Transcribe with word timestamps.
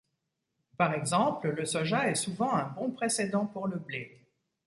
Par 0.77 0.93
exemple, 0.95 1.49
le 1.51 1.63
soja 1.63 2.07
est 2.09 2.15
souvent 2.15 2.51
un 2.53 2.63
bon 2.69 2.89
précédent 2.89 3.45
pour 3.45 3.67
le 3.67 3.77
blé. 3.77 4.25